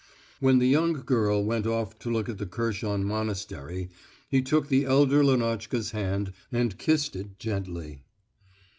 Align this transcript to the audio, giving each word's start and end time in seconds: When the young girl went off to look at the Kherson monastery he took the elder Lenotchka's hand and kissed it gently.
When 0.39 0.57
the 0.57 0.65
young 0.67 0.93
girl 1.05 1.45
went 1.45 1.67
off 1.67 1.99
to 1.99 2.09
look 2.09 2.27
at 2.27 2.39
the 2.39 2.47
Kherson 2.47 3.03
monastery 3.03 3.91
he 4.31 4.41
took 4.41 4.67
the 4.67 4.83
elder 4.83 5.23
Lenotchka's 5.23 5.91
hand 5.91 6.33
and 6.51 6.75
kissed 6.79 7.15
it 7.15 7.37
gently. 7.37 8.01